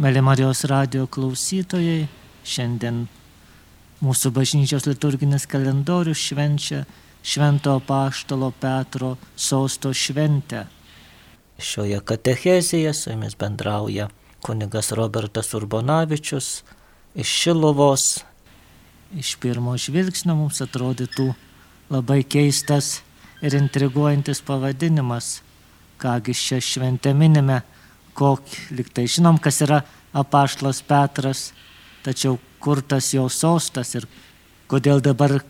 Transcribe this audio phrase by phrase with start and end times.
[0.00, 2.06] Mėly Marijos radio klausytojai,
[2.48, 3.02] šiandien
[4.00, 6.86] mūsų bažnyčios liturginis kalendorius švenčia
[7.20, 10.62] Švento Paštalo Petro sosto šventę.
[11.60, 14.06] Šioje katechezėje su jumis bendrauja
[14.40, 16.48] kunigas Robertas Urbonavičius
[17.12, 18.06] iš Šilovos.
[19.12, 21.26] Iš pirmo žvilgsnio mums atrodytų
[21.92, 23.02] labai keistas
[23.44, 25.42] ir intriguojantis pavadinimas,
[26.00, 27.60] kągi šią šventę minime
[28.16, 29.82] kokį, liktai žinom, kas yra
[30.16, 31.50] apaštlas Petras,
[32.04, 34.06] tačiau kur tas jo sostas ir
[34.70, 35.40] kodėl dabar,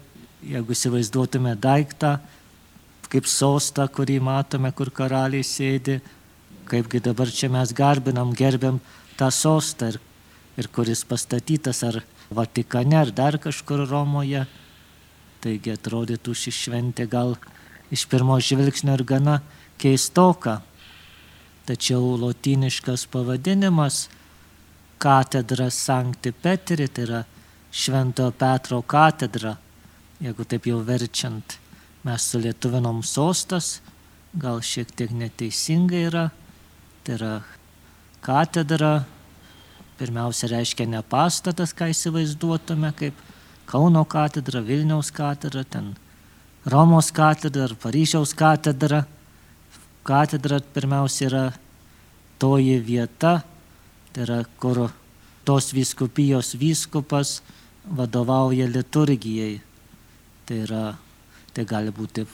[0.47, 2.19] jeigu įsivaizduotume daiktą,
[3.11, 5.99] kaip sostą, kurį matome, kur karaliai sėdi,
[6.71, 8.79] kaipgi dabar čia mes garbinam, gerbiam
[9.19, 10.01] tą sostą ir,
[10.61, 14.45] ir kuris pastatytas ar Vatikane, ar dar kažkur Romoje.
[15.43, 17.35] Taigi atrodytų ši šventė gal
[17.91, 19.41] iš pirmo žvilgsnio ir gana
[19.83, 20.61] keistoka.
[21.71, 24.09] Tačiau lotiniškas pavadinimas
[24.99, 27.21] katedra Sankti Petri, tai yra
[27.71, 29.55] Šventojo Petro katedra,
[30.19, 31.55] jeigu taip jau verčiant,
[32.03, 33.79] mes sulietuvinom sostas,
[34.35, 36.27] gal šiek tiek neteisingai yra,
[37.07, 37.33] tai yra
[38.27, 39.05] katedra,
[40.03, 43.27] pirmiausia reiškia ne pastatas, ką įsivaizduotume, kaip
[43.71, 45.93] Kauno katedra, Vilniaus katedra, ten
[46.67, 49.05] Romos katedra ar Paryžiaus katedra.
[50.03, 51.43] Katedra pirmiausia yra
[52.41, 53.41] toji vieta,
[54.13, 54.89] tai yra kur
[55.45, 57.41] tos viskupijos vyskupas
[57.97, 59.61] vadovauja liturgijai.
[60.47, 60.85] Tai, yra,
[61.55, 62.25] tai gali būti,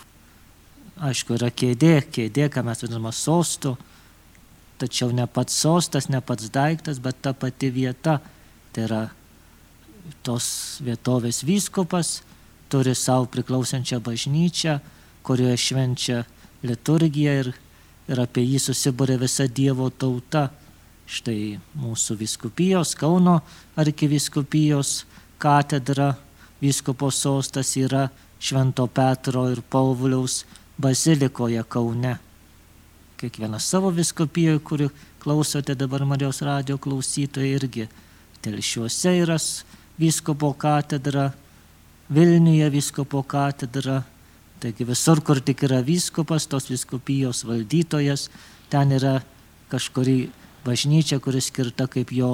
[1.04, 3.74] aišku, yra kėdė, kėdė, ką mes vadiname sostu,
[4.80, 8.20] tačiau ne pats sostas, ne pats daiktas, bet ta pati vieta.
[8.72, 9.02] Tai yra
[10.24, 12.20] tos vietovės vyskupas,
[12.72, 14.78] turi savo priklausančią bažnyčią,
[15.26, 16.24] kurioje švenčia
[16.66, 17.52] liturgiją ir,
[18.08, 20.48] ir apie jį susibūrė visa Dievo tauta.
[21.06, 23.40] Štai mūsų viskupijos, Kauno
[23.78, 25.04] arkiviskupijos
[25.38, 26.16] katedra,
[26.62, 28.08] vyskupo sostas yra
[28.42, 30.44] Švento Petro ir Pauliaus
[30.78, 32.16] bazilikoje Kaune.
[33.16, 34.88] Kiekvienas savo viskupijoje, kuri
[35.22, 37.88] klausote dabar Marijos radio klausytojai irgi.
[38.42, 39.38] Telšiuose yra
[39.98, 41.30] vyskupo katedra,
[42.10, 44.02] Vilniuje vyskupo katedra,
[44.66, 48.24] Taigi visur, kur tik yra vyskupas, tos viskupijos valdytojas,
[48.66, 49.20] ten yra
[49.70, 50.24] kažkuri
[50.66, 52.32] bažnyčia, kuris skirta kaip jo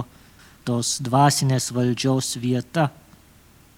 [0.65, 2.87] tos dvasinės valdžios vieta.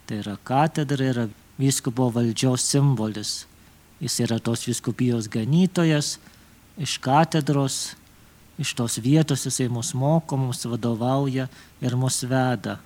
[0.06, 1.24] Tai yra katedra, yra
[1.58, 3.32] vyskupo valdžios simbolis.
[3.98, 6.20] Jis yra tos viskupijos ganytojas,
[6.78, 7.96] iš katedros,
[8.62, 11.48] iš tos vietos jisai mus moko, mums vadovauja
[11.82, 12.78] ir mus veda.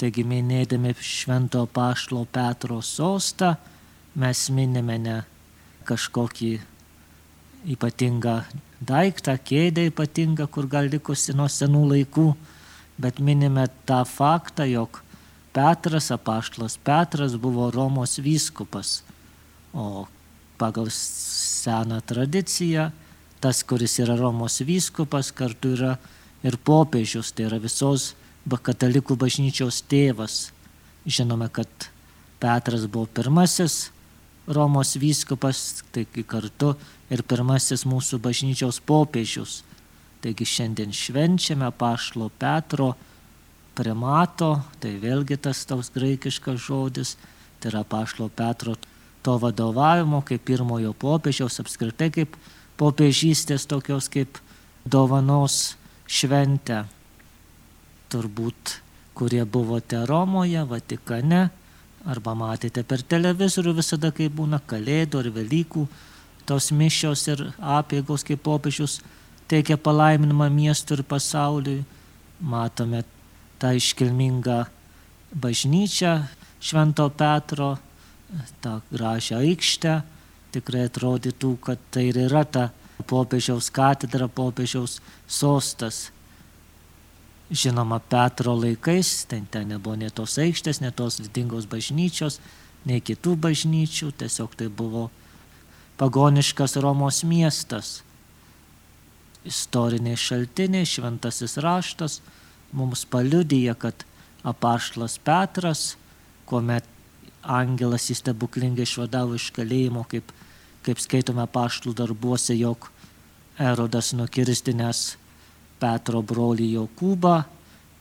[0.00, 3.58] Taigi minėdami Švento Paštlo Petro sostą,
[4.18, 5.16] mes minime ne
[5.88, 6.50] kažkokį
[7.74, 8.40] ypatingą
[8.80, 12.26] daiktą, kėdę ypatingą, kur gal likusi nuo senų laikų,
[13.00, 15.02] bet minime tą faktą, jog
[15.52, 19.00] Petras, apaštlas Petras buvo Romos vyskupas,
[19.74, 20.06] o
[20.58, 22.90] pagal seną tradiciją
[23.40, 25.94] tas, kuris yra Romos vyskupas, kartu yra
[26.44, 28.12] ir popiežius, tai yra visos
[28.50, 30.50] katalikų bažnyčios tėvas.
[31.08, 31.68] Žinome, kad
[32.40, 33.88] Petras buvo pirmasis
[34.50, 36.72] Romos vyskupas, taigi kartu
[37.10, 39.60] ir pirmasis mūsų bažnyčios popiežius.
[40.20, 42.92] Taigi šiandien švenčiame Pašlo Petro
[43.78, 47.14] primato, tai vėlgi tas toks graikiškas žodis,
[47.62, 48.74] tai yra Pašlo Petro
[49.22, 52.34] to vadovavimo kaip pirmojo popiežiaus, apskritai kaip
[52.80, 54.40] popiežystės tokios kaip
[54.84, 55.76] dovanos
[56.10, 56.84] šventę.
[58.10, 58.80] Turbūt,
[59.14, 61.50] kurie buvote Romoje, Vatikane,
[62.08, 65.86] arba matėte per televizorių visada, kai būna kalėdų ar Velykų,
[66.48, 69.00] tos mišios ir apėgos, kaip popiežius
[69.50, 71.84] teikia palaiminimą miestui ir pasauliui.
[72.40, 73.02] Matome
[73.60, 74.62] tą iškilmingą
[75.36, 76.14] bažnyčią
[76.60, 77.74] Švento Petro,
[78.64, 80.00] tą gražią aikštę.
[80.50, 82.70] Tikrai atrodytų, kad tai ir yra ta
[83.06, 86.08] popiežiaus katedra, popiežiaus sostas
[87.50, 92.38] Žinoma, Petro laikais, ten, ten nebuvo ne tos aikštės, ne tos didingos bažnyčios,
[92.86, 95.08] nei kitų bažnyčių, tiesiog tai buvo
[95.98, 98.00] pagoniškas Romos miestas.
[99.44, 102.20] Istoriniai šaltiniai, šventasis raštas
[102.76, 104.04] mums paliudyja, kad
[104.46, 105.96] apaštlas Petras,
[106.46, 106.86] kuomet
[107.42, 110.30] angelas įstebuklingai išvadavo iš kalėjimo, kaip,
[110.86, 112.90] kaip skaitome paštų darbuose, jog
[113.60, 115.16] Erodas nukirstinės
[115.80, 117.34] Petro brolį Jokūbą,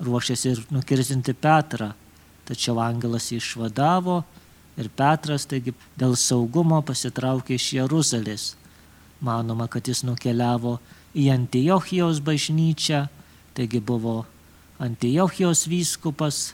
[0.03, 1.93] ruošėsi ir nukirzinti Petrą,
[2.47, 4.23] tačiau angelas jį išvadavo
[4.79, 8.49] ir Petras taigi dėl saugumo pasitraukė iš Jeruzalės.
[9.23, 10.77] Manoma, kad jis nukeliavo
[11.15, 13.07] į Antiochijos bažnyčią,
[13.59, 14.25] Taigi buvo
[14.79, 16.53] Antijochijos vyskupas,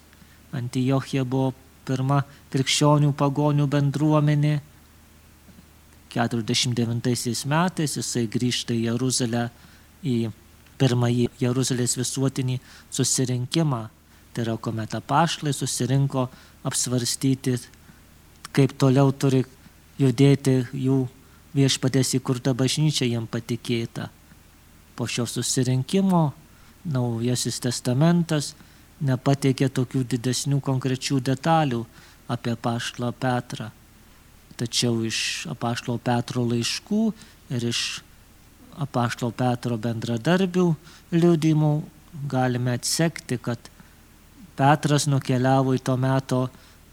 [0.57, 1.51] Antijochija buvo
[1.85, 4.55] pirma krikščionių pagonių bendruomenė.
[6.15, 9.43] 49 metais jisai grįžta į Jeruzalę
[10.01, 10.15] į
[10.79, 12.59] pirmąjį Jeruzalės visuotinį
[12.93, 13.81] susirinkimą.
[14.35, 16.27] Tai yra, kuomet apaštlai susirinko
[16.67, 17.55] apsvarstyti,
[18.55, 19.45] kaip toliau turi
[19.99, 21.05] judėti jų
[21.55, 24.09] viešpatės įkurta bažnyčia jiem patikėta.
[24.95, 26.25] Po šio susirinkimo
[26.85, 28.51] Naujasis testamentas
[29.01, 31.81] nepateikė tokių didesnių konkrečių detalių
[32.29, 33.71] apie paštlo Petrą.
[34.55, 37.01] Tačiau iš apaštlo Petro laiškų
[37.57, 37.81] ir iš
[38.81, 40.65] apaštlo Petro bendradarbių
[41.15, 41.71] liūdimų
[42.31, 43.71] galime atsekti, kad
[44.55, 46.45] Petras nukeliavo į to meto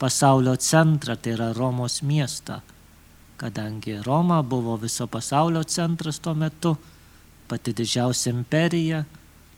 [0.02, 2.58] pasaulio centrą, tai yra Romos miestą.
[3.38, 6.76] Kadangi Roma buvo viso pasaulio centras tuo metu,
[7.48, 9.04] pati didžiausia imperija,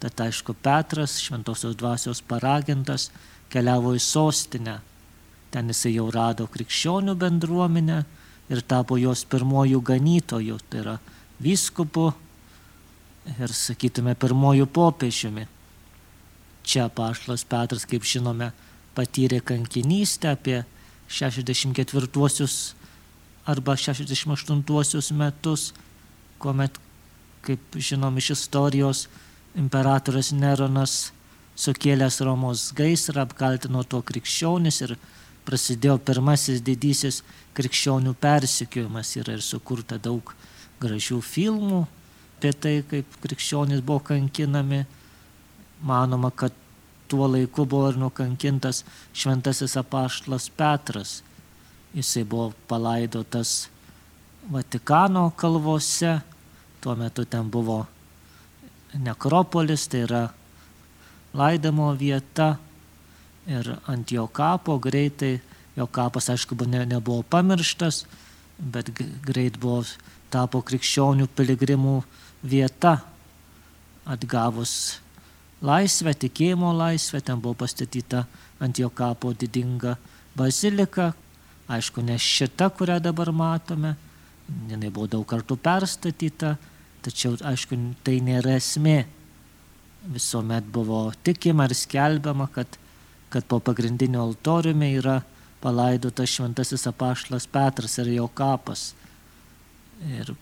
[0.00, 3.08] tad aišku Petras, šventosios dvasios paragintas,
[3.48, 4.78] keliavo į sostinę.
[5.52, 7.98] Ten jisai jau rado krikščionių bendruomenę
[8.52, 10.96] ir tapo jos pirmojų ganytojų, tai yra
[11.42, 12.12] vyskupu
[13.38, 15.48] ir, sakytume, pirmojų popiežiumi.
[16.64, 18.52] Čia paštas Petras, kaip žinome,
[18.96, 20.62] patyrė kankinystę apie
[21.08, 22.48] 64
[23.44, 25.72] arba 68 metus,
[26.38, 26.78] kuomet
[27.44, 29.06] kaip žinom iš istorijos,
[29.58, 31.12] imperatorius Neronas
[31.60, 34.96] sukėlęs Romos gaisrą apkaltino to krikščionis ir
[35.44, 37.20] prasidėjo pirmasis didysis
[37.54, 39.12] krikščionių persikiojimas.
[39.20, 40.32] Yra ir sukurta daug
[40.82, 41.84] gražių filmų
[42.38, 44.84] apie tai, kaip krikščionys buvo kankinami.
[45.84, 46.52] Manoma, kad
[47.08, 48.82] tuo laiku buvo ir nukankintas
[49.12, 51.22] šventasis apaštlas Petras.
[51.94, 53.68] Jisai buvo palaidotas
[54.50, 56.18] Vatikano kalvose
[56.84, 57.86] Tuo metu ten buvo
[58.92, 60.26] nekropolis, tai yra
[61.32, 62.58] laidamo vieta
[63.48, 65.40] ir ant jo kapo greitai,
[65.76, 68.04] jo kapas aišku ne, nebuvo pamirštas,
[68.58, 68.90] bet
[69.24, 69.82] greit buvo
[70.32, 71.96] tapo krikščionių piligrimų
[72.44, 72.98] vieta,
[74.04, 75.00] atgavus
[75.64, 78.26] laisvę, tikėjimo laisvę, ten buvo pastatyta
[78.60, 79.96] ant jo kapo didinga
[80.36, 81.12] bazilika,
[81.70, 83.94] aišku, ne šita, kurią dabar matome,
[84.68, 86.56] jinai buvo daug kartų perstatyta,
[87.04, 89.02] Tačiau, aišku, tai nėra esmė.
[90.08, 92.78] Visuomet buvo tikima ir skelbiama, kad,
[93.32, 95.18] kad po pagrindinio altoriumi yra
[95.64, 98.92] palaidotas šventasis apaštlas Petras ir jo kapas.
[100.04, 100.34] Ir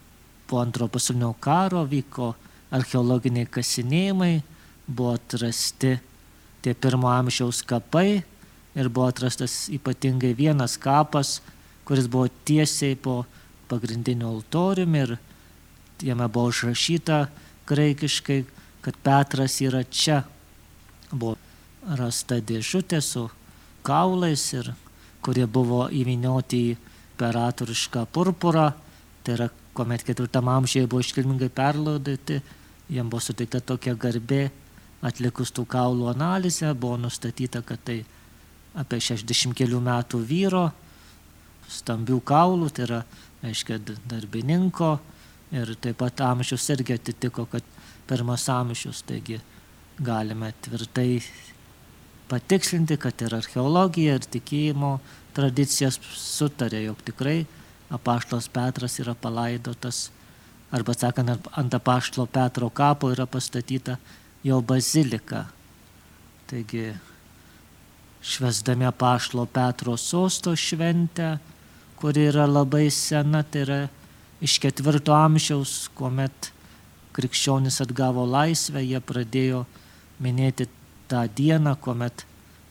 [0.50, 2.32] po antro pasaulinio karo vyko
[2.74, 4.42] archeologiniai kasinėjimai,
[4.86, 5.94] buvo atrasti
[6.62, 8.22] tie pirmo amžiaus kapai
[8.74, 11.40] ir buvo atrastas ypatingai vienas kapas,
[11.86, 13.22] kuris buvo tiesiai po
[13.70, 15.16] pagrindinio altoriumi ir
[16.02, 17.26] jame buvo užrašyta
[17.70, 18.42] graikiškai,
[18.82, 20.22] kad Petras yra čia.
[21.12, 21.36] Buvo
[21.86, 23.28] rasta dėžutė su
[23.86, 24.72] kaulais ir
[25.22, 26.72] kurie buvo įvinioti į
[27.22, 28.72] imperatorišką purpurą,
[29.22, 32.40] tai yra, kuomet ketvirtam amžiuje buvo iškilmingai perlaudyti,
[32.90, 34.50] jam buvo suteikta tokia garbė,
[35.02, 38.00] atlikus tų kaulų analizę, buvo nustatyta, kad tai
[38.74, 40.66] apie 60 kelių metų vyro,
[41.70, 43.00] stambių kaulų, tai yra,
[43.46, 43.78] aiškiai,
[44.10, 44.96] darbininko,
[45.52, 47.64] ir taip pat amžius irgi atitiko, kad
[48.08, 49.40] pirmas amžius, taigi
[50.02, 51.22] galime tvirtai
[52.32, 54.96] patikslinti, kad ir archeologija, ir tikėjimo
[55.36, 57.42] tradicijas sutarė, jog tikrai
[57.92, 60.06] apaštlos Petras yra palaidotas,
[60.72, 63.98] arba sakant, ant apaštlo Petro kapo yra pastatyta
[64.44, 65.44] jo bazilika.
[66.48, 66.92] Taigi,
[68.24, 71.36] švesdami apaštlo Petro sosto šventę,
[72.00, 73.80] kuri yra labai sena, tai yra
[74.42, 76.52] iš ketvirto amžiaus, kuomet
[77.12, 79.66] krikščionis atgavo laisvę, jie pradėjo
[80.22, 80.66] minėti
[81.12, 82.24] tą dieną, kuomet,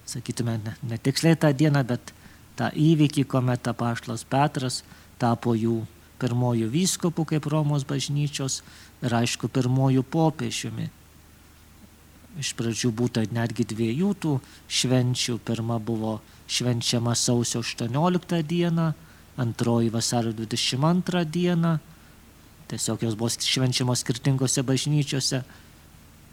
[0.09, 2.13] sakytume, ne, ne tiksliai tą dieną, bet
[2.57, 4.81] tą įvykį, kuomet apaštlas Petras
[5.21, 5.83] tapo jų
[6.21, 8.61] pirmojų vyskopų kaip Romos bažnyčios
[9.01, 10.89] ir aišku pirmojų popiežiumi.
[12.39, 14.35] Iš pradžių būtų netgi dviejų tų
[14.71, 15.37] švenčių.
[15.43, 18.91] Pirma buvo švenčiama sausio 18 dieną,
[19.41, 21.73] antroji vasario 22 dieną.
[22.71, 25.43] Tiesiog jos buvo švenčiamos skirtingose bažnyčiose.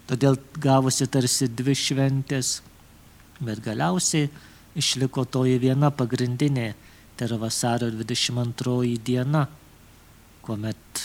[0.09, 2.63] Todėl gavosi tarsi dvi šventės.
[3.45, 4.31] Bet galiausiai
[4.79, 6.71] išliko toji viena pagrindinė,
[7.15, 9.45] tai yra vasario 22 diena,
[10.41, 11.03] kuomet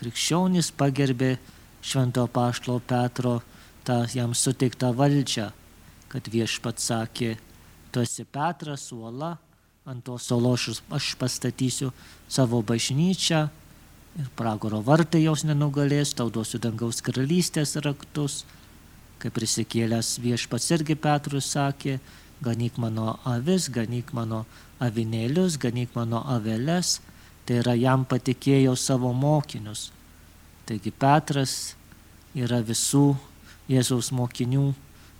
[0.00, 1.36] krikščionys pagerbė
[1.82, 3.38] Švento Paštlo Petro
[3.86, 5.48] tą jam suteiktą valdžią,
[6.10, 7.36] kad viešpat sakė,
[7.94, 9.36] tu esi Petras, uola,
[9.86, 11.90] ant tos sološus aš pastatysiu
[12.30, 13.46] savo bažnyčią
[14.18, 18.44] ir pragaro vartai jos nenugalės, tau duosiu dangaus karalystės raktus.
[19.22, 22.00] kaip prisikėlęs viešpats irgi Petrus sakė,
[22.42, 24.46] ganyk mano avis, ganyk mano
[24.82, 27.00] avinėlius, ganyk mano aveles,
[27.46, 29.92] tai yra jam patikėjo savo mokinius.
[30.66, 31.76] Taigi Petras
[32.34, 33.14] yra visų
[33.70, 34.72] Jėzaus mokinių,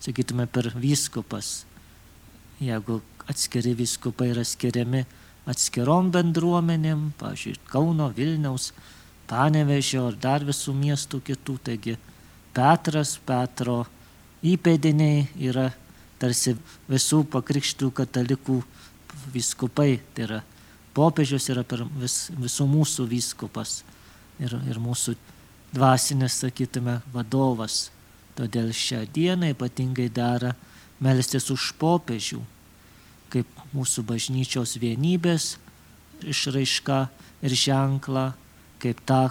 [0.03, 1.63] sakytume, per vyskupas.
[2.59, 2.99] Jeigu
[3.31, 5.05] atskiri vyskupai yra skiriami
[5.49, 8.73] atskirom bendruomenėm, pavyzdžiui, Kauno, Vilniaus,
[9.33, 11.95] Panevežio ar dar visų miestų kitų, taigi
[12.53, 13.87] Petras, Petro
[14.45, 15.71] įpėdiniai yra
[16.21, 16.53] tarsi
[16.91, 18.59] visų pakrikštų katalikų
[19.33, 20.41] vyskupai, tai yra
[20.93, 21.65] popiežius yra
[21.97, 23.81] vis, visų mūsų vyskupas
[24.43, 25.17] ir, ir mūsų
[25.73, 27.89] dvasinis, sakytume, vadovas.
[28.37, 30.55] Todėl šią dieną ypatingai dera
[31.03, 32.41] melstis už popiežių,
[33.33, 35.57] kaip mūsų bažnyčios vienybės
[36.29, 36.99] išraiška
[37.43, 38.33] ir ženkla,
[38.83, 39.31] kaip ta,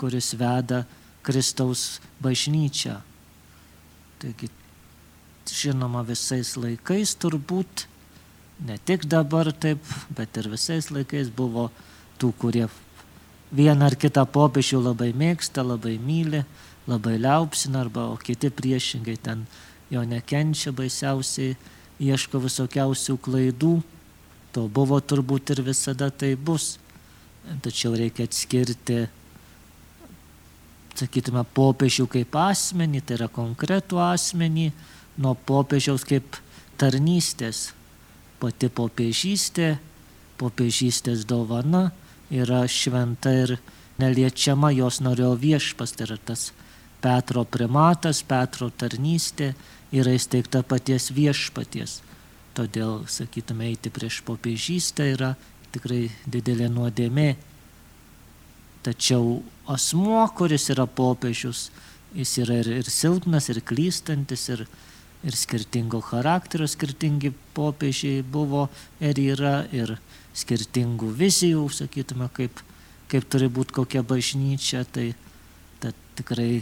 [0.00, 0.84] kuris veda
[1.26, 2.98] Kristaus bažnyčią.
[4.20, 4.50] Taigi,
[5.50, 7.86] žinoma, visais laikais turbūt,
[8.66, 9.82] ne tik dabar taip,
[10.16, 11.70] bet ir visais laikais buvo
[12.20, 12.68] tų, kurie
[13.50, 16.44] vieną ar kitą popiežių labai mėgsta, labai myli,
[16.90, 19.44] labai liaupsina, arba o kiti priešingai ten
[19.90, 21.56] jo nekenčia, baisiausiai
[22.00, 23.74] ieško visokiausių klaidų.
[24.54, 26.78] To buvo turbūt ir visada tai bus.
[27.62, 29.04] Tačiau reikia atskirti,
[30.98, 34.70] sakytume, popiežių kaip asmenį, tai yra konkretų asmenį,
[35.20, 36.38] nuo popiežiaus kaip
[36.80, 37.70] tarnystės.
[38.40, 39.74] Pati popiežystė,
[40.40, 41.90] popiežystės dovana
[42.32, 43.56] yra šventa ir
[44.00, 46.50] neliečiama, jos norėjo viešpas, tai yra tas
[47.00, 49.54] Petro primatas, Petro tarnystė
[49.92, 52.00] yra įsteigta paties viešpaties.
[52.56, 55.34] Todėl, sakytume, eiti prieš popiežystę yra
[55.74, 57.30] tikrai didelė nuodėmė.
[58.84, 59.40] Tačiau
[59.70, 61.68] asmuo, kuris yra popiežius,
[62.16, 64.64] jis yra ir, ir silpnas, ir klystantis, ir,
[65.24, 68.68] ir skirtingo charakterio, skirtingi popiežiai buvo
[69.04, 69.98] ir yra, ir
[70.36, 72.62] skirtingų vizijų, sakytume, kaip,
[73.12, 75.10] kaip turi būti kokia bažnyčia, tai,
[76.20, 76.60] tikrai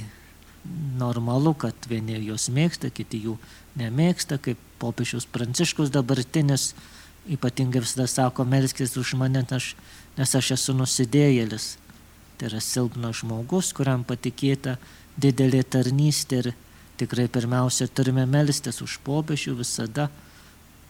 [0.98, 3.36] normalu, kad vieni juos mėgsta, kiti jų
[3.78, 6.72] nemėgsta, kaip popiežius Pranciškus dabartinis
[7.28, 9.74] ypatingai visada sako, melskis už mane, aš,
[10.16, 11.76] nes aš esu nusidėjėlis.
[12.38, 14.76] Tai yra silpnas žmogus, kuriam patikėta
[15.18, 16.50] didelė tarnystė ir
[16.98, 20.08] tikrai pirmiausia turime melstis už popiežių visada,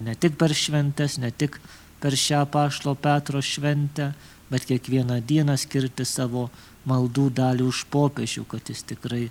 [0.00, 1.58] ne tik per šventes, ne tik
[2.00, 4.12] per šią pašlo Petro šventę,
[4.48, 6.48] bet kiekvieną dieną skirti savo
[6.88, 9.26] maldų dalį už popiežių, kad jis tikrai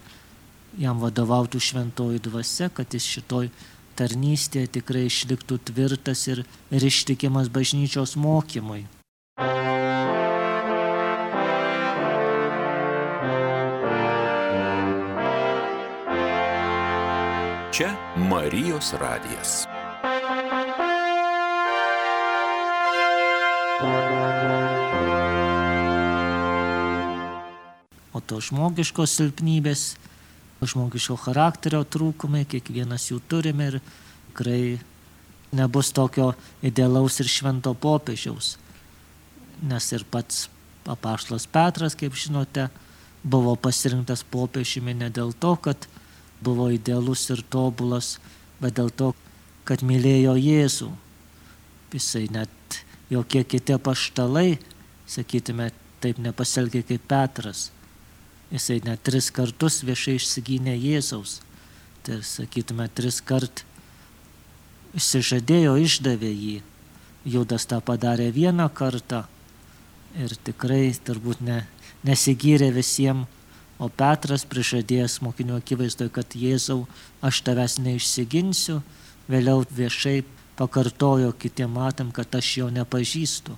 [0.76, 3.50] jam vadovautų šventoji dvasia, kad jis šitoj
[3.98, 8.86] tarnystėje tikrai išliktų tvirtas ir, ir ištikimas bažnyčios mokymui.
[17.78, 19.68] Čia Marijos radijas.
[28.18, 29.94] O to žmogiškos silpnybės,
[30.66, 33.80] žmogiško charakterio trūkumai, kiekvienas jų turime ir
[34.32, 34.80] tikrai
[35.58, 36.32] nebus tokio
[36.66, 38.56] idealaus ir švento popiežiaus.
[39.68, 40.48] Nes ir pats
[40.88, 42.68] apaštlas Petras, kaip žinote,
[43.24, 45.88] buvo pasirinktas popiežiumi ne dėl to, kad
[46.42, 48.18] buvo idealus ir tobulas,
[48.62, 49.14] bet dėl to,
[49.68, 50.92] kad mylėjo Jėzų.
[51.94, 54.60] Jisai net jokie kiti paštalai,
[55.10, 55.72] sakytume,
[56.04, 57.70] taip nepasielgė kaip Petras.
[58.52, 61.42] Jisai net tris kartus viešai išsigynė Jėzaus.
[62.08, 63.66] Tai sakytume, tris kart
[64.96, 66.60] išsižadėjo, išdavė jį.
[67.28, 69.26] Judas tą padarė vieną kartą
[70.16, 71.66] ir tikrai turbūt ne,
[72.08, 73.28] nesigyrė visiems,
[73.78, 76.88] o Petras prižadėjęs mokinių akivaizdoje, kad Jėzau,
[77.22, 78.80] aš tavęs neišsiginsiu,
[79.30, 80.24] vėliau viešai
[80.58, 83.54] pakartojo kitiem matam, kad aš jo nepažįstu.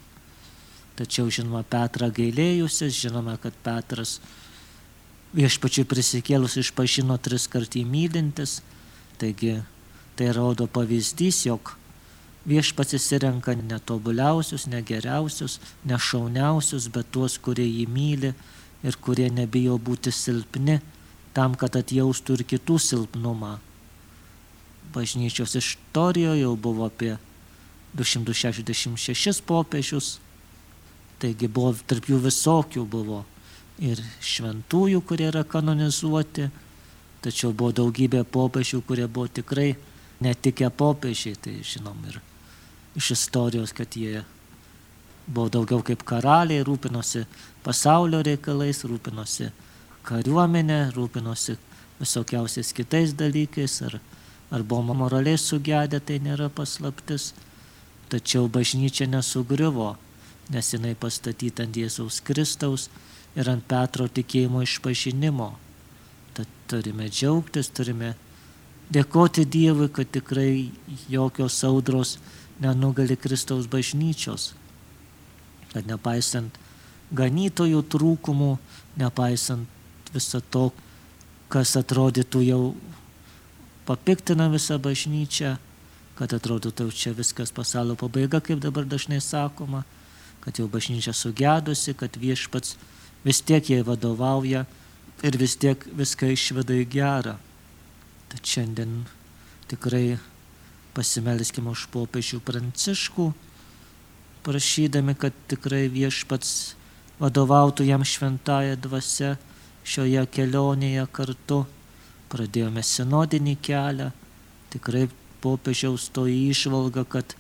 [0.99, 4.17] Tačiau, žinoma, Petrą gailėjusis, žinome, kad Petras
[5.35, 8.59] viešpačiui prisikėlus išpažino tris kartį mylintis,
[9.21, 9.59] taigi
[10.17, 11.75] tai rodo pavyzdys, jog
[12.49, 18.33] viešpats įsirenka netobuliausius, negeriausius, nešauniausius, bet tuos, kurie jį myli
[18.83, 20.79] ir kurie nebijo būti silpni,
[21.35, 23.57] tam, kad atjaustų ir kitų silpnumą.
[24.95, 27.17] Bažnyčios istorijoje jau buvo apie
[27.93, 30.17] 266 popiežius,
[31.21, 33.25] taigi buvo tarp jų visokių buvo
[33.79, 36.49] ir šventųjų, kurie yra kanonizuoti,
[37.23, 39.73] tačiau buvo daugybė popiežių, kurie buvo tikrai
[40.23, 42.19] netikę popiežiai, tai žinom ir
[42.99, 44.23] iš istorijos, kad jie
[45.27, 47.25] buvo daugiau kaip karaliai, rūpinosi
[47.63, 49.51] pasaulio reikalais, rūpinosi
[50.07, 51.55] kariuomenė, rūpinosi
[51.99, 53.99] visokiausiais kitais dalykais, ar,
[54.51, 57.33] ar buvo moraliai sugedę, tai nėra paslaptis.
[58.09, 59.91] Tačiau bažnyčia nesugriuvo,
[60.49, 62.87] nes jinai pastatyta ant Jėzaus Kristaus
[63.39, 65.53] ir ant Petro tikėjimo išpažinimo.
[66.35, 68.13] Tad turime džiaugtis, turime
[68.91, 70.69] dėkoti Dievui, kad tikrai
[71.11, 72.17] jokios audros
[72.59, 74.51] nenugali Kristaus bažnyčios.
[75.71, 76.55] Kad nepaisant
[77.15, 78.51] ganytojų trūkumų,
[78.99, 80.69] nepaisant viso to,
[81.49, 82.61] kas atrodytų jau
[83.87, 85.55] papiktina visą bažnyčią,
[86.19, 89.85] kad atrodytų čia viskas pasaulio pabaiga, kaip dabar dažnai sakoma,
[90.43, 92.75] kad jau bažnyčia sugedusi, kad viešpats
[93.25, 94.65] vis tiek jai vadovauja
[95.23, 97.35] ir vis tiek viską išveda į gerą.
[98.29, 99.03] Tad šiandien
[99.69, 100.19] tikrai
[100.95, 103.29] pasimelskime už popiežių pranciškų,
[104.45, 106.75] prašydami, kad tikrai viešpats
[107.19, 109.35] vadovautų jam šventąją dvasę
[109.83, 111.65] šioje kelionėje kartu.
[112.29, 114.11] Pradėjome sinodinį kelią,
[114.69, 115.07] tikrai
[115.41, 117.33] popiežiaus to išvalga, kad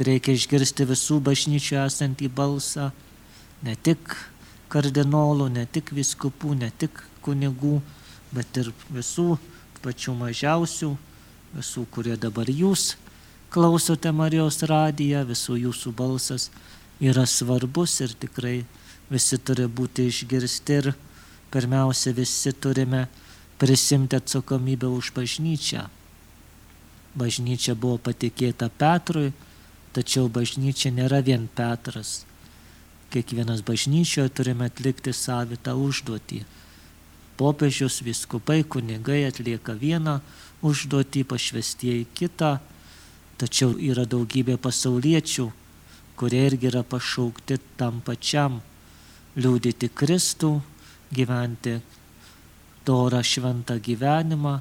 [0.00, 2.90] reikia išgirsti visų bažnyčių esantį balsą,
[3.64, 4.12] ne tik
[4.70, 7.78] kardinolų, ne tik viskupų, ne tik kunigų,
[8.34, 9.34] bet ir visų
[9.84, 10.90] pačių mažiausių,
[11.56, 12.94] visų, kurie dabar jūs
[13.50, 16.50] klausote Marijos radiją, visų jūsų balsas
[17.02, 18.60] yra svarbus ir tikrai
[19.10, 20.92] visi turi būti išgirsti ir
[21.50, 23.08] pirmiausia visi turime
[23.58, 25.88] prisimti atsakomybę už bažnyčią.
[27.18, 29.32] Bažnyčia buvo patikėta Petrui,
[29.92, 32.20] tačiau bažnyčia nėra vien Petras.
[33.10, 36.44] Kiekvienas bažnyčioje turime atlikti savitą užduotį.
[37.40, 40.20] Popiežius, viskupai, kunigai atlieka vieną
[40.62, 42.58] užduotį, pašvestieji kitą,
[43.40, 45.48] tačiau yra daugybė pasauliečių,
[46.20, 48.60] kurie irgi yra pašaukti tam pačiam-
[49.42, 50.52] liūdėti Kristų,
[51.10, 51.80] gyventi
[52.86, 54.60] dorą šventą gyvenimą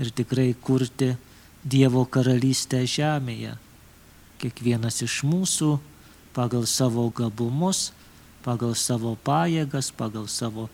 [0.00, 1.16] ir tikrai kurti
[1.64, 3.52] Dievo karalystę žemėje.
[4.40, 5.74] Kiekvienas iš mūsų
[6.36, 7.90] pagal savo gabumus,
[8.44, 10.68] pagal savo pajėgas, pagal savo,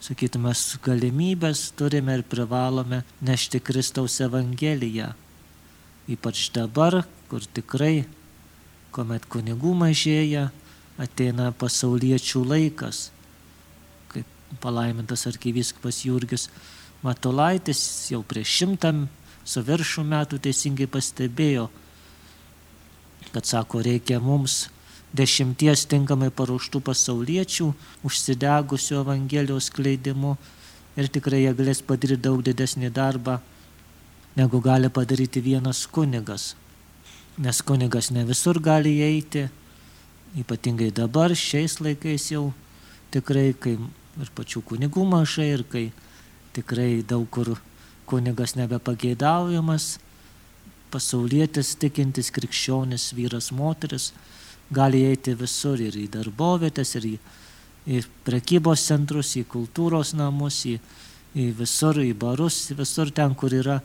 [0.00, 5.12] sakytume, galimybės turime ir privalome nešti Kristaus Evangeliją.
[6.10, 8.04] Ypač dabar, kur tikrai,
[8.90, 10.48] kuomet kunigų mažėja,
[10.98, 13.10] ateina pasauliečių laikas
[14.58, 16.48] palaimintas arkivyskupas Jurgis
[17.02, 17.80] Matulaitis
[18.12, 18.90] jau prieš šimtą
[19.46, 21.70] su viršų metų teisingai pastebėjo,
[23.32, 24.68] kad sako, reikia mums
[25.16, 27.68] dešimties tinkamai paruoštų pasauliečių,
[28.06, 30.36] užsidegusių Evangelijos kleidimu
[30.98, 33.38] ir tikrai jie galės padaryti daug didesnį darbą,
[34.36, 36.54] negu gali padaryti vienas kunigas.
[37.38, 39.48] Nes kunigas ne visur gali eiti,
[40.38, 42.50] ypatingai dabar, šiais laikais jau
[43.10, 43.78] tikrai, kai
[44.20, 45.86] ir pačių kunigų mažai, ir kai
[46.54, 47.56] tikrai daug kur
[48.10, 49.98] kunigas nebepageidaujamas,
[50.90, 54.10] pasaulietis, tikintis, krikščionis, vyras, moteris,
[54.70, 57.14] gali eiti visur ir į darbovietės, ir į,
[57.86, 60.76] į prekybos centrus, į kultūros namus, į,
[61.34, 63.80] į visur, į barus, visur ten, kur yra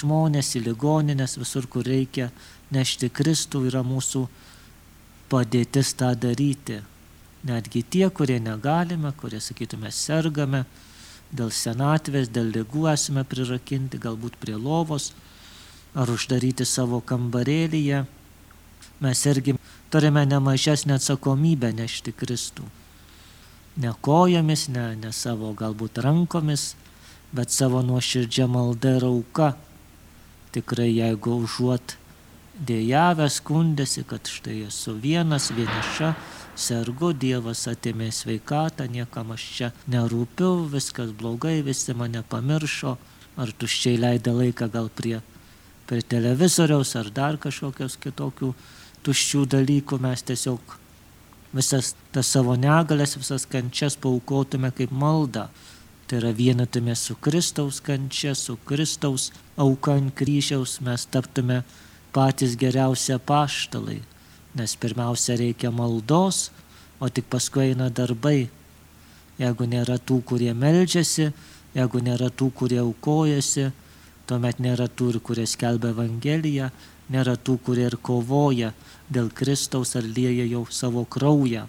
[0.00, 2.30] žmonės, į ligoninės, visur, kur reikia
[2.72, 4.26] nešti Kristų, yra mūsų
[5.30, 6.80] padėtis tą daryti.
[7.46, 10.64] Netgi tie, kurie negalime, kurie, sakytume, sergame,
[11.32, 15.12] dėl senatvės, dėl lygų esame prirakinti, galbūt prie lovos
[15.94, 18.04] ar uždaryti savo kambarėlyje,
[19.00, 19.56] mes irgi
[19.90, 22.66] turime nemažesnę atsakomybę nešti Kristų.
[23.80, 26.74] Ne kojomis, ne, ne savo galbūt rankomis,
[27.32, 29.54] bet savo nuoširdžia malda ir auka.
[30.54, 31.96] Tikrai jeigu užuot
[32.66, 36.12] dėjavę skundėsi, kad štai esu vienas, vieniša,
[36.58, 42.96] sergu, Dievas atėmė sveikatą, niekam aš čia nerūpiu, viskas blogai, visi mane pamiršo,
[43.40, 45.20] ar tuščiai leidė laiką gal prie,
[45.90, 48.52] prie televizoriaus, ar dar kažkokios kitokių
[49.06, 50.76] tuščių dalykų, mes tiesiog
[51.56, 55.48] visas tas savo negalės, visas kančias paukotume kaip maldą.
[56.06, 61.60] Tai yra vienatume su Kristaus kančia, su Kristaus auka ant kryžiaus, mes taptume
[62.14, 64.00] patys geriausi paštalai
[64.54, 66.50] nes pirmiausia reikia maldos,
[67.00, 68.50] o tik paskui eina darbai.
[69.40, 71.30] Jeigu nėra tų, kurie meldžiasi,
[71.76, 73.70] jeigu nėra tų, kurie aukojasi,
[74.30, 76.70] tuomet nėra tų, kurie skelbia Evangeliją,
[77.10, 78.70] nėra tų, kurie ir kovoja
[79.10, 81.66] dėl Kristaus ar lieja jau savo kraują.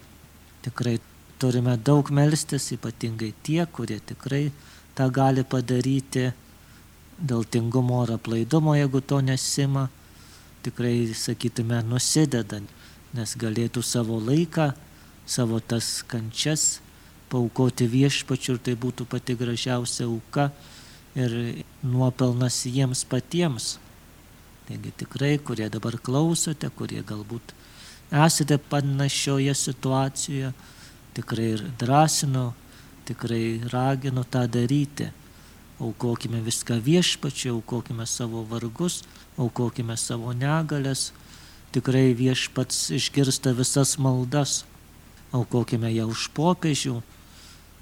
[0.61, 0.99] Tikrai
[1.41, 4.51] turime daug melstis, ypatingai tie, kurie tikrai
[4.93, 6.29] tą gali padaryti
[7.17, 9.87] dėl tingumo ar aplaidumo, jeigu to nesima
[10.61, 12.61] tikrai, sakytume, nusideda,
[13.17, 14.71] nes galėtų savo laiką,
[15.25, 16.79] savo tas kančias
[17.31, 20.51] paukoti viešpačiu ir tai būtų pati gražiausia auka
[21.15, 23.77] ir nuopelnas jiems patiems.
[24.67, 27.53] Taigi tikrai, kurie dabar klausote, kurie galbūt
[28.11, 30.51] esate panašioje situacijoje,
[31.15, 32.51] tikrai ir drąsinu,
[33.07, 35.11] tikrai raginu tą daryti.
[35.81, 39.01] Aukokime viską viešpačiai, aukokime savo vargus,
[39.37, 41.09] aukokime savo negalės.
[41.71, 44.61] Tikrai viešpats išgirsta visas maldas.
[45.31, 46.99] Aukokime ją už popiežių,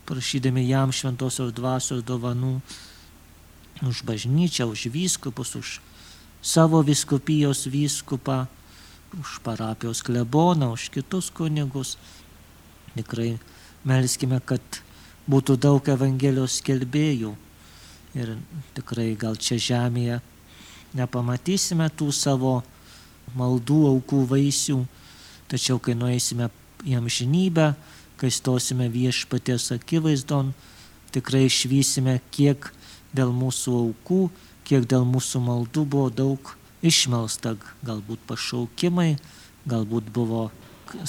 [0.05, 2.59] prašydami jam šventosios dvasios dovanų,
[3.85, 5.79] už bažnyčią, už vyskupus, už
[6.41, 8.47] savo viskupijos vyskupą,
[9.15, 11.97] už parapijos kleboną, už kitus kunigus.
[12.95, 13.39] Tikrai
[13.87, 14.61] melskime, kad
[15.29, 17.35] būtų daug Evangelijos skelbėjų.
[18.17, 18.35] Ir
[18.75, 20.19] tikrai gal čia žemėje
[20.97, 22.59] nepamatysime tų savo
[23.37, 24.79] maldų aukų vaisių,
[25.49, 26.49] tačiau kai nueisime
[26.87, 27.73] į amžinybę,
[28.19, 30.53] kai stosime viešpaties akivaizdon,
[31.13, 32.71] tikrai išvysime, kiek
[33.15, 34.23] dėl mūsų aukų
[34.69, 36.51] kiek dėl mūsų maldų buvo daug
[36.85, 39.15] išmelsta, galbūt pašaukimai,
[39.69, 40.49] galbūt buvo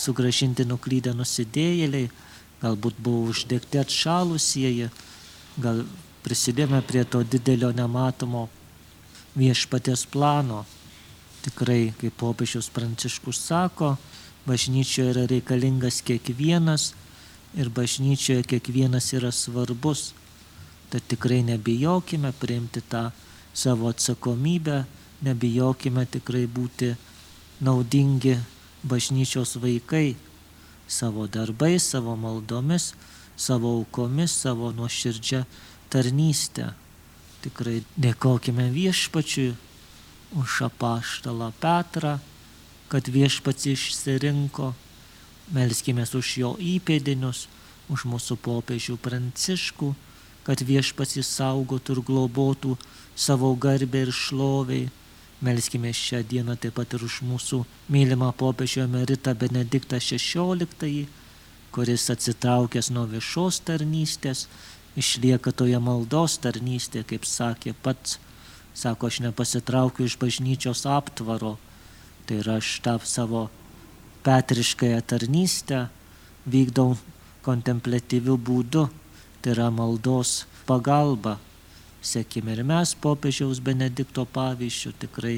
[0.00, 2.08] sugražinti nuklydę nusidėjėliai,
[2.62, 4.88] galbūt buvo uždegti atšalusieji,
[5.60, 5.84] gal
[6.24, 8.46] prisidėjome prie to didelio nematomo
[9.36, 10.64] viešpatės plano.
[11.44, 13.94] Tikrai, kaip popiežius Pranciškus sako,
[14.48, 16.90] bažnyčioje yra reikalingas kiekvienas
[17.56, 20.10] ir bažnyčioje kiekvienas yra svarbus.
[20.90, 23.10] Tad tikrai nebijokime priimti tą
[23.54, 24.84] savo atsakomybę,
[25.22, 26.94] nebijokime tikrai būti
[27.60, 28.38] naudingi
[28.82, 30.16] bažnyčios vaikai
[30.90, 32.94] savo darbais, savo maldomis,
[33.36, 35.44] savo aukomis, savo nuoširdžią
[35.92, 36.72] tarnystę.
[37.40, 39.54] Tikrai dėkojime viešpačiui
[40.36, 42.18] už apaštalą Petrą,
[42.90, 44.74] kad viešpats išsirinko,
[45.54, 47.46] melskime už jo įpėdinius,
[47.90, 49.94] už mūsų popiežių pranciškų,
[50.46, 52.76] kad viešpats įsaugotų ir globotų
[53.16, 54.88] savo garbę ir šloviai.
[55.40, 61.06] Melskime šią dieną taip pat ir už mūsų mylimą popiežių emeritą Benediktą XVI,
[61.72, 64.48] kuris atsitraukęs nuo viešos tarnystės,
[65.00, 68.18] išlieka toje maldos tarnystėje, kaip sakė pats.
[68.76, 71.56] Sako, aš nepasitraukiu iš bažnyčios aptvaro.
[72.26, 73.48] Tai yra aš tą savo
[74.24, 75.88] petriškąją tarnystę
[76.46, 76.96] vykdau
[77.44, 78.88] kontemplatyviu būdu.
[79.40, 81.38] Tai yra maldos pagalba
[82.00, 85.34] Sekime ir mes popiežiaus Benedikto pavyzdžių, tikrai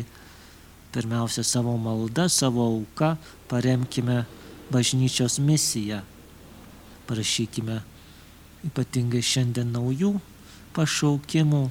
[0.95, 3.17] pirmiausia savo maldą, savo auką
[3.51, 4.23] paremkime
[4.71, 6.05] bažnyčios misiją.
[7.11, 7.81] Prašykime
[8.69, 10.13] ypatingai šiandien naujų
[10.77, 11.65] pašaukimų,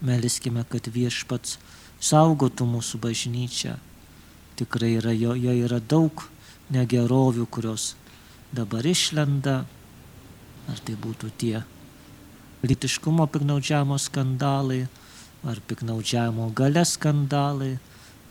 [0.00, 1.58] meliskime, kad viešpats
[2.00, 3.76] saugotų mūsų bažnyčią.
[4.56, 6.24] Tikrai yra, jo, jo yra daug
[6.72, 7.92] negerovių, kurios
[8.56, 9.66] dabar išlenda,
[10.70, 11.62] ar tai būtų tie
[12.64, 14.84] lytiškumo piknaudžiavimo skandalai,
[15.44, 17.74] ar piknaudžiavimo gale skandalai,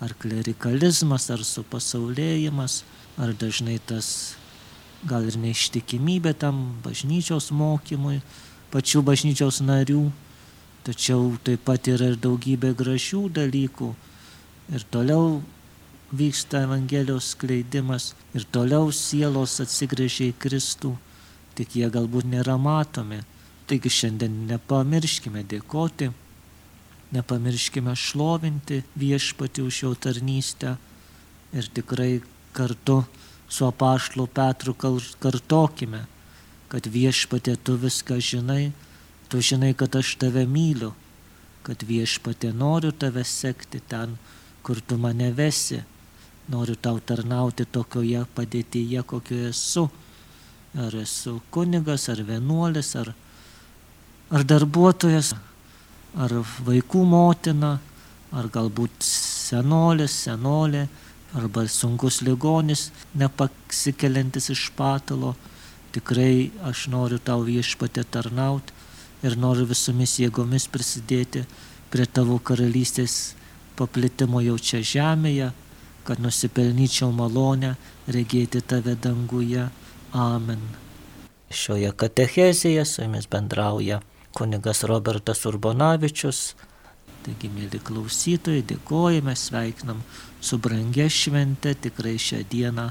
[0.02, 2.82] ar klerikalizmas, ar supasaulėjimas,
[3.22, 4.36] ar dažnai tas
[5.06, 8.22] gal ir neištikimybė tam bažnyčios mokymui,
[8.74, 10.08] pačių bažnyčios narių,
[10.88, 13.94] tačiau taip pat yra ir daugybė gražių dalykų.
[14.74, 15.42] Ir toliau
[16.14, 20.96] vyksta Evangelijos skleidimas, ir toliau sielos atsigrėžia į Kristų,
[21.58, 23.22] tik jie galbūt nėra matomi.
[23.68, 26.10] Taigi šiandien nepamirškime dėkoti,
[27.16, 30.76] nepamirškime šlovinti viešpati už jo tarnystę
[31.54, 32.22] ir tikrai
[32.54, 33.04] kartu
[33.50, 34.74] su apaštlu Petru
[35.22, 36.04] kartokime,
[36.68, 38.72] kad viešpatė tu viską žinai,
[39.30, 40.94] tu žinai, kad aš tave myliu,
[41.64, 44.18] kad viešpatė noriu tave sekti ten,
[44.66, 45.84] kur tu mane vesi,
[46.50, 49.86] noriu tau tarnauti tokioje padėtyje, kokioje esu.
[50.74, 53.14] Ar esu kunigas, ar vienuolis, ar
[54.34, 55.34] ar darbuotojas,
[56.18, 56.34] ar
[56.66, 57.76] vaikų motina,
[58.34, 60.88] ar galbūt senolis, senolė,
[61.38, 65.34] arba sunkus ligonis, nepasikeliantis iš patalo.
[65.94, 68.74] Tikrai aš noriu tau viešpatė tarnauti
[69.26, 71.44] ir noriu visomis jėgomis prisidėti
[71.94, 73.36] prie tavo karalystės
[73.78, 75.52] paplitimo jau čia žemėje,
[76.04, 77.76] kad nusipelnyčiau malonę
[78.10, 79.70] regėti tave danguje.
[80.14, 80.62] Amen.
[81.54, 84.00] Šioje katechezėje su jumis bendrauja
[84.34, 86.42] kunigas Robertas Urbonavičius.
[87.24, 90.02] Taigi, mėly klausytojai, dėkojame, sveikinam
[90.44, 92.90] su brangia švente, tikrai šią dieną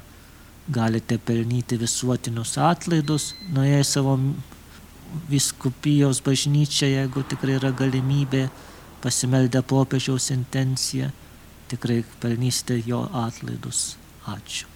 [0.73, 4.17] galite pelnyti visuotinius atlaidus, nuėję savo
[5.29, 8.47] viskupijos bažnyčią, jeigu tikrai yra galimybė,
[9.05, 11.11] pasimeldę popiežiaus intenciją,
[11.71, 13.93] tikrai pelnysite jo atlaidus.
[14.27, 14.72] Ačiū.